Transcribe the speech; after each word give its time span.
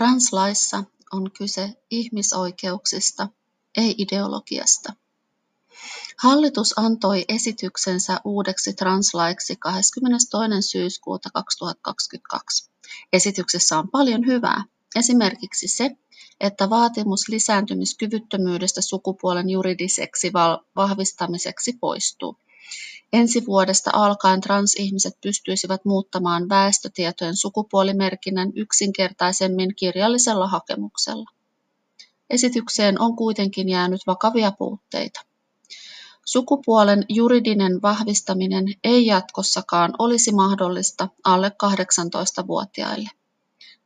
Translaissa 0.00 0.84
on 1.12 1.30
kyse 1.38 1.82
ihmisoikeuksista, 1.90 3.28
ei 3.76 3.94
ideologiasta. 3.98 4.92
Hallitus 6.22 6.78
antoi 6.78 7.24
esityksensä 7.28 8.20
uudeksi 8.24 8.72
translaiksi 8.72 9.56
22. 9.56 10.68
syyskuuta 10.70 11.28
2022. 11.34 12.70
Esityksessä 13.12 13.78
on 13.78 13.90
paljon 13.90 14.26
hyvää, 14.26 14.64
esimerkiksi 14.96 15.68
se, 15.68 15.90
että 16.40 16.70
vaatimus 16.70 17.28
lisääntymiskyvyttömyydestä 17.28 18.80
sukupuolen 18.80 19.50
juridiseksi 19.50 20.32
vahvistamiseksi 20.76 21.72
poistuu. 21.80 22.36
Ensi 23.12 23.46
vuodesta 23.46 23.90
alkaen 23.94 24.40
transihmiset 24.40 25.14
pystyisivät 25.20 25.84
muuttamaan 25.84 26.48
väestötietojen 26.48 27.36
sukupuolimerkinnän 27.36 28.52
yksinkertaisemmin 28.54 29.74
kirjallisella 29.76 30.46
hakemuksella. 30.46 31.30
Esitykseen 32.30 33.00
on 33.00 33.16
kuitenkin 33.16 33.68
jäänyt 33.68 34.00
vakavia 34.06 34.52
puutteita. 34.58 35.20
Sukupuolen 36.24 37.04
juridinen 37.08 37.82
vahvistaminen 37.82 38.64
ei 38.84 39.06
jatkossakaan 39.06 39.94
olisi 39.98 40.32
mahdollista 40.32 41.08
alle 41.24 41.48
18-vuotiaille. 41.48 43.10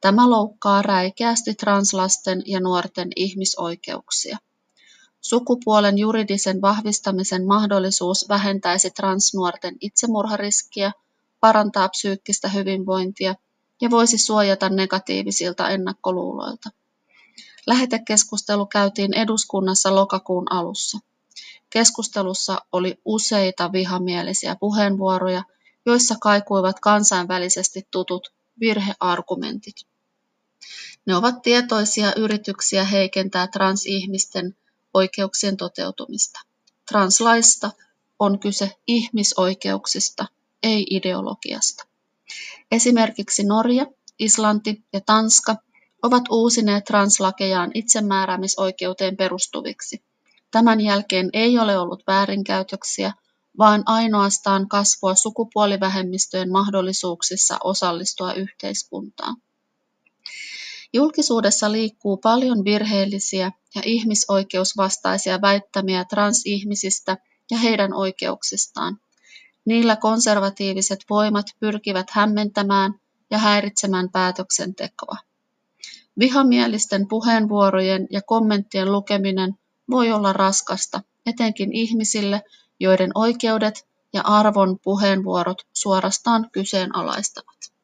Tämä 0.00 0.30
loukkaa 0.30 0.82
räikeästi 0.82 1.54
translasten 1.54 2.42
ja 2.46 2.60
nuorten 2.60 3.08
ihmisoikeuksia. 3.16 4.38
Sukupuolen 5.28 5.98
juridisen 5.98 6.60
vahvistamisen 6.62 7.46
mahdollisuus 7.46 8.28
vähentäisi 8.28 8.90
transnuorten 8.90 9.76
itsemurhariskiä, 9.80 10.92
parantaa 11.40 11.88
psyykkistä 11.88 12.48
hyvinvointia 12.48 13.34
ja 13.80 13.90
voisi 13.90 14.18
suojata 14.18 14.68
negatiivisilta 14.68 15.68
ennakkoluuloilta. 15.68 16.70
Lähetekeskustelu 17.66 18.66
käytiin 18.66 19.14
eduskunnassa 19.14 19.94
lokakuun 19.94 20.52
alussa. 20.52 20.98
Keskustelussa 21.70 22.58
oli 22.72 22.98
useita 23.04 23.72
vihamielisiä 23.72 24.56
puheenvuoroja, 24.60 25.42
joissa 25.86 26.14
kaikuivat 26.20 26.80
kansainvälisesti 26.80 27.88
tutut 27.90 28.32
virheargumentit. 28.60 29.76
Ne 31.06 31.16
ovat 31.16 31.42
tietoisia 31.42 32.12
yrityksiä 32.16 32.84
heikentää 32.84 33.46
transihmisten 33.46 34.56
oikeuksien 34.98 35.56
toteutumista. 35.56 36.40
Translaista 36.88 37.70
on 38.18 38.38
kyse 38.38 38.76
ihmisoikeuksista, 38.86 40.26
ei 40.62 40.86
ideologiasta. 40.90 41.84
Esimerkiksi 42.70 43.44
Norja, 43.44 43.86
Islanti 44.18 44.84
ja 44.92 45.00
Tanska 45.00 45.56
ovat 46.02 46.22
uusineet 46.30 46.84
translakejaan 46.84 47.70
itsemääräämisoikeuteen 47.74 49.16
perustuviksi. 49.16 50.02
Tämän 50.50 50.80
jälkeen 50.80 51.30
ei 51.32 51.58
ole 51.58 51.78
ollut 51.78 52.02
väärinkäytöksiä, 52.06 53.12
vaan 53.58 53.82
ainoastaan 53.86 54.68
kasvua 54.68 55.14
sukupuolivähemmistöjen 55.14 56.52
mahdollisuuksissa 56.52 57.58
osallistua 57.64 58.32
yhteiskuntaan. 58.32 59.36
Julkisuudessa 60.92 61.72
liikkuu 61.72 62.16
paljon 62.16 62.64
virheellisiä 62.64 63.52
ja 63.74 63.82
ihmisoikeusvastaisia 63.84 65.40
väittämiä 65.40 66.04
transihmisistä 66.04 67.16
ja 67.50 67.58
heidän 67.58 67.94
oikeuksistaan. 67.94 68.98
Niillä 69.64 69.96
konservatiiviset 69.96 71.04
voimat 71.10 71.46
pyrkivät 71.60 72.10
hämmentämään 72.10 72.94
ja 73.30 73.38
häiritsemään 73.38 74.10
päätöksentekoa. 74.12 75.16
Vihamielisten 76.18 77.08
puheenvuorojen 77.08 78.06
ja 78.10 78.22
kommenttien 78.22 78.92
lukeminen 78.92 79.54
voi 79.90 80.12
olla 80.12 80.32
raskasta, 80.32 81.02
etenkin 81.26 81.72
ihmisille, 81.72 82.42
joiden 82.80 83.10
oikeudet 83.14 83.88
ja 84.12 84.20
arvon 84.24 84.78
puheenvuorot 84.82 85.62
suorastaan 85.72 86.48
kyseenalaistavat. 86.52 87.77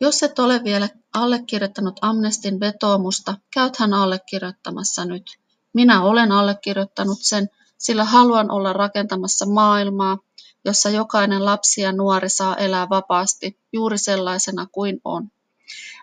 Jos 0.00 0.22
et 0.22 0.38
ole 0.38 0.64
vielä 0.64 0.88
allekirjoittanut 1.14 1.98
Amnestin 2.00 2.60
vetoomusta, 2.60 3.34
käythän 3.54 3.94
allekirjoittamassa 3.94 5.04
nyt. 5.04 5.38
Minä 5.72 6.02
olen 6.02 6.32
allekirjoittanut 6.32 7.18
sen, 7.20 7.48
sillä 7.78 8.04
haluan 8.04 8.50
olla 8.50 8.72
rakentamassa 8.72 9.46
maailmaa, 9.46 10.18
jossa 10.64 10.90
jokainen 10.90 11.44
lapsi 11.44 11.80
ja 11.80 11.92
nuori 11.92 12.28
saa 12.28 12.56
elää 12.56 12.88
vapaasti 12.88 13.58
juuri 13.72 13.98
sellaisena 13.98 14.66
kuin 14.72 15.00
on. 15.04 15.28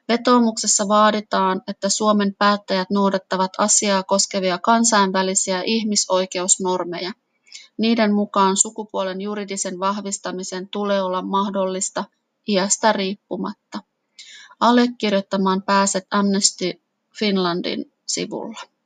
Vetoomuksessa 0.08 0.88
vaaditaan, 0.88 1.62
että 1.68 1.90
Suomen 1.90 2.36
päättäjät 2.40 2.90
noudattavat 2.90 3.52
asiaa 3.58 4.04
koskevia 4.04 4.58
kansainvälisiä 4.58 5.62
ihmisoikeusnormeja. 5.66 7.12
Niiden 7.78 8.14
mukaan 8.14 8.58
sukupuolen 8.58 9.22
juridisen 9.22 9.80
vahvistamisen 9.80 10.70
tulee 10.70 11.02
olla 11.02 11.22
mahdollista 11.22 12.04
iästä 12.48 12.94
riippumatta. 12.94 13.80
Allekirjoittamaan 14.60 15.62
pääset 15.64 16.08
Amnesty 16.12 16.82
Finlandin 17.20 17.94
sivulla. 18.08 18.77